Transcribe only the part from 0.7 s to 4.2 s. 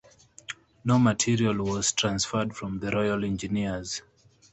No material was transferred from the Royal Engineers.